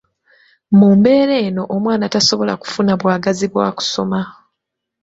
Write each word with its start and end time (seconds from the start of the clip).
Mu 0.77 0.87
mbeera 0.97 1.35
eno, 1.47 1.63
omwana 1.75 2.05
tasobola 2.13 2.53
kufuna 2.61 2.93
bwagazi 2.99 3.45
bwa 3.51 3.67
kusoma. 3.77 4.21